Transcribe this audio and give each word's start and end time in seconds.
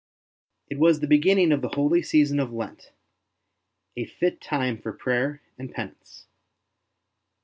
It 0.67 0.79
was 0.79 0.99
the 0.99 1.05
beginning 1.05 1.51
of 1.51 1.61
the 1.61 1.69
holy 1.69 2.01
season 2.01 2.39
of 2.39 2.51
Lent, 2.51 2.89
a 3.95 4.05
fit 4.07 4.41
time 4.41 4.81
for 4.81 4.91
prayer 4.91 5.43
and 5.59 5.71
penance. 5.71 6.25